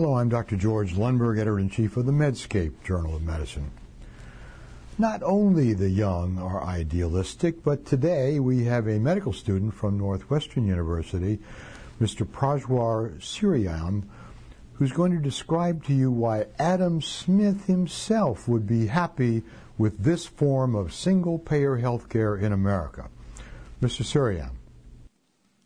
Hello, 0.00 0.14
I'm 0.14 0.28
Dr. 0.28 0.54
George 0.54 0.94
Lundberg, 0.94 1.40
editor 1.40 1.58
in 1.58 1.68
chief 1.68 1.96
of 1.96 2.06
the 2.06 2.12
Medscape 2.12 2.84
Journal 2.84 3.16
of 3.16 3.24
Medicine. 3.24 3.72
Not 4.96 5.24
only 5.24 5.74
the 5.74 5.90
young 5.90 6.38
are 6.38 6.62
idealistic, 6.62 7.64
but 7.64 7.84
today 7.84 8.38
we 8.38 8.62
have 8.62 8.86
a 8.86 9.00
medical 9.00 9.32
student 9.32 9.74
from 9.74 9.98
Northwestern 9.98 10.68
University, 10.68 11.40
Mr. 12.00 12.24
Prajwal 12.24 13.18
Ciryam, 13.18 14.04
who's 14.74 14.92
going 14.92 15.10
to 15.10 15.18
describe 15.18 15.82
to 15.86 15.92
you 15.92 16.12
why 16.12 16.46
Adam 16.60 17.02
Smith 17.02 17.66
himself 17.66 18.46
would 18.46 18.68
be 18.68 18.86
happy 18.86 19.42
with 19.78 20.04
this 20.04 20.26
form 20.26 20.76
of 20.76 20.94
single 20.94 21.40
payer 21.40 21.78
health 21.78 22.08
care 22.08 22.36
in 22.36 22.52
America. 22.52 23.08
Mr. 23.82 24.04
Ciryam. 24.04 24.52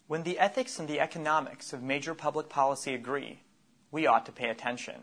When 0.07 0.23
the 0.23 0.39
ethics 0.39 0.79
and 0.79 0.89
the 0.89 1.01
economics 1.01 1.75
of 1.75 1.83
major 1.83 2.15
public 2.15 2.49
policy 2.49 2.95
agree, 2.95 3.41
we 3.93 4.07
ought 4.07 4.27
to 4.27 4.33
pay 4.33 4.49
attention. 4.49 5.03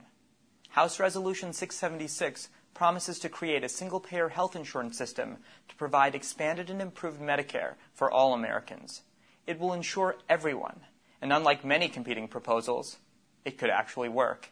House 0.70 1.00
Resolution 1.00 1.54
676 1.54 2.50
promises 2.74 3.20
to 3.20 3.30
create 3.30 3.64
a 3.64 3.70
single 3.70 4.00
payer 4.00 4.30
health 4.30 4.56
insurance 4.56 4.98
system 4.98 5.38
to 5.68 5.76
provide 5.76 6.16
expanded 6.16 6.70
and 6.70 6.82
improved 6.82 7.22
Medicare 7.22 7.76
for 7.94 8.12
all 8.12 8.34
Americans. 8.34 9.04
It 9.48 9.60
will 9.60 9.74
insure 9.74 10.18
everyone, 10.28 10.82
and 11.22 11.32
unlike 11.32 11.64
many 11.64 11.88
competing 11.88 12.28
proposals, 12.28 12.98
it 13.46 13.58
could 13.58 13.70
actually 13.70 14.10
work. 14.10 14.52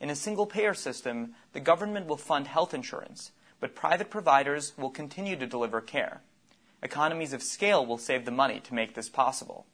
In 0.00 0.10
a 0.10 0.16
single 0.16 0.46
payer 0.46 0.74
system, 0.74 1.34
the 1.52 1.60
government 1.60 2.06
will 2.06 2.16
fund 2.16 2.46
health 2.46 2.72
insurance, 2.72 3.32
but 3.60 3.74
private 3.74 4.10
providers 4.10 4.72
will 4.76 4.90
continue 4.90 5.36
to 5.36 5.46
deliver 5.46 5.80
care. 5.80 6.22
Economies 6.82 7.32
of 7.32 7.42
scale 7.42 7.84
will 7.84 7.98
save 7.98 8.24
the 8.24 8.30
money 8.30 8.60
to 8.60 8.74
make 8.74 8.94
this 8.94 9.08
possible. 9.08 9.66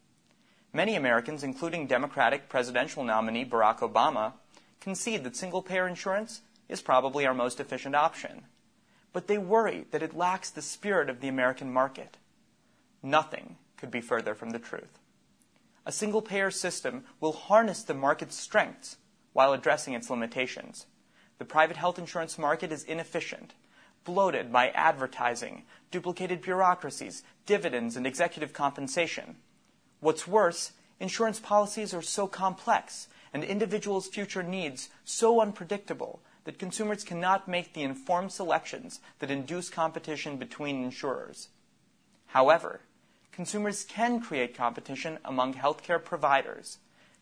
Many 0.74 0.96
Americans, 0.96 1.44
including 1.44 1.86
Democratic 1.86 2.48
presidential 2.48 3.04
nominee 3.04 3.44
Barack 3.44 3.78
Obama, 3.78 4.32
concede 4.80 5.22
that 5.22 5.36
single 5.36 5.62
payer 5.62 5.86
insurance 5.86 6.42
is 6.68 6.82
probably 6.82 7.24
our 7.24 7.32
most 7.32 7.60
efficient 7.60 7.94
option. 7.94 8.42
But 9.12 9.28
they 9.28 9.38
worry 9.38 9.86
that 9.92 10.02
it 10.02 10.16
lacks 10.16 10.50
the 10.50 10.60
spirit 10.60 11.08
of 11.08 11.20
the 11.20 11.28
American 11.28 11.72
market. 11.72 12.16
Nothing 13.04 13.56
could 13.76 13.92
be 13.92 14.00
further 14.00 14.34
from 14.34 14.50
the 14.50 14.58
truth. 14.58 14.98
A 15.86 15.92
single 15.92 16.22
payer 16.22 16.50
system 16.50 17.04
will 17.20 17.32
harness 17.32 17.84
the 17.84 17.94
market's 17.94 18.34
strengths 18.34 18.96
while 19.32 19.52
addressing 19.52 19.94
its 19.94 20.10
limitations. 20.10 20.86
The 21.38 21.44
private 21.44 21.76
health 21.76 22.00
insurance 22.00 22.36
market 22.36 22.72
is 22.72 22.82
inefficient, 22.82 23.54
bloated 24.02 24.50
by 24.50 24.70
advertising, 24.70 25.66
duplicated 25.92 26.42
bureaucracies, 26.42 27.22
dividends, 27.46 27.96
and 27.96 28.08
executive 28.08 28.52
compensation. 28.52 29.36
What's 30.04 30.28
worse, 30.28 30.72
insurance 31.00 31.40
policies 31.40 31.94
are 31.94 32.02
so 32.02 32.26
complex 32.26 33.08
and 33.32 33.42
individuals' 33.42 34.06
future 34.06 34.42
needs 34.42 34.90
so 35.02 35.40
unpredictable 35.40 36.20
that 36.44 36.58
consumers 36.58 37.04
cannot 37.04 37.48
make 37.48 37.72
the 37.72 37.84
informed 37.84 38.30
selections 38.30 39.00
that 39.20 39.30
induce 39.30 39.70
competition 39.70 40.36
between 40.36 40.84
insurers. 40.84 41.48
However, 42.26 42.82
consumers 43.32 43.82
can 43.82 44.20
create 44.20 44.54
competition 44.54 45.20
among 45.24 45.54
healthcare 45.54 46.04
providers. 46.04 46.76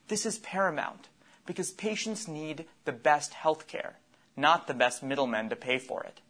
This 0.09 0.27
is 0.27 0.41
paramount 0.41 1.07
because 1.47 1.71
patients 1.71 2.27
need 2.27 2.65
the 2.85 2.91
best 2.91 3.31
healthcare, 3.31 3.93
not 4.37 4.67
the 4.67 4.75
best 4.75 5.05
middlemen 5.05 5.51
to 5.51 5.55
pay 5.55 5.79
for 5.79 6.03
it. 6.03 6.21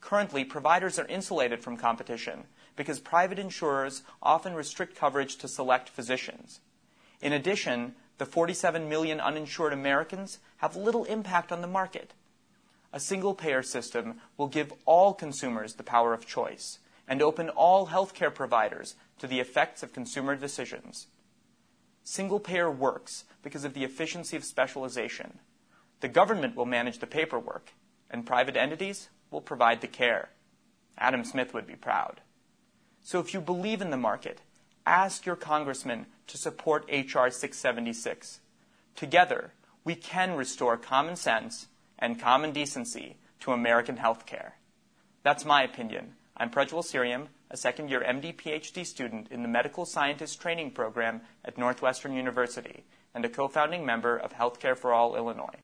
Currently, 0.00 0.44
providers 0.44 0.98
are 0.98 1.06
insulated 1.06 1.62
from 1.62 1.76
competition 1.76 2.44
because 2.76 3.00
private 3.00 3.38
insurers 3.38 4.02
often 4.22 4.54
restrict 4.54 4.96
coverage 4.96 5.36
to 5.36 5.48
select 5.48 5.88
physicians. 5.88 6.60
In 7.20 7.32
addition, 7.32 7.94
the 8.18 8.26
47 8.26 8.88
million 8.88 9.20
uninsured 9.20 9.72
Americans 9.72 10.38
have 10.58 10.76
little 10.76 11.04
impact 11.04 11.50
on 11.50 11.60
the 11.60 11.66
market. 11.66 12.12
A 12.92 13.00
single 13.00 13.34
payer 13.34 13.62
system 13.62 14.20
will 14.36 14.48
give 14.48 14.72
all 14.84 15.12
consumers 15.12 15.74
the 15.74 15.82
power 15.82 16.14
of 16.14 16.26
choice 16.26 16.78
and 17.06 17.22
open 17.22 17.48
all 17.48 17.88
healthcare 17.88 18.34
providers 18.34 18.94
to 19.18 19.26
the 19.26 19.40
effects 19.40 19.82
of 19.82 19.92
consumer 19.92 20.36
decisions. 20.36 21.06
Single 22.04 22.40
payer 22.40 22.70
works 22.70 23.24
because 23.42 23.64
of 23.64 23.74
the 23.74 23.84
efficiency 23.84 24.36
of 24.36 24.44
specialization. 24.44 25.40
The 26.00 26.08
government 26.08 26.54
will 26.54 26.66
manage 26.66 26.98
the 26.98 27.06
paperwork, 27.06 27.72
and 28.10 28.24
private 28.24 28.56
entities 28.56 29.08
will 29.30 29.40
provide 29.40 29.80
the 29.80 29.86
care. 29.86 30.30
Adam 30.96 31.24
Smith 31.24 31.54
would 31.54 31.66
be 31.66 31.76
proud. 31.76 32.20
So 33.02 33.20
if 33.20 33.32
you 33.32 33.40
believe 33.40 33.80
in 33.80 33.90
the 33.90 33.96
market, 33.96 34.40
ask 34.86 35.24
your 35.24 35.36
congressman 35.36 36.06
to 36.26 36.36
support 36.36 36.84
H.R. 36.88 37.30
676. 37.30 38.40
Together, 38.94 39.52
we 39.84 39.94
can 39.94 40.34
restore 40.34 40.76
common 40.76 41.16
sense 41.16 41.68
and 41.98 42.20
common 42.20 42.52
decency 42.52 43.16
to 43.40 43.52
American 43.52 43.96
health 43.96 44.26
care. 44.26 44.56
That's 45.22 45.44
my 45.44 45.62
opinion. 45.62 46.14
I'm 46.36 46.50
Prajwal 46.50 46.84
Ciryam, 46.84 47.28
a 47.50 47.56
second 47.56 47.88
year 47.88 48.00
MD 48.00 48.34
PhD 48.34 48.84
student 48.84 49.28
in 49.30 49.42
the 49.42 49.48
Medical 49.48 49.84
Scientist 49.84 50.40
Training 50.40 50.72
Program 50.72 51.22
at 51.44 51.58
Northwestern 51.58 52.12
University 52.12 52.84
and 53.14 53.24
a 53.24 53.28
co 53.28 53.48
founding 53.48 53.84
member 53.84 54.16
of 54.16 54.32
Healthcare 54.32 54.76
for 54.76 54.92
All 54.92 55.16
Illinois. 55.16 55.56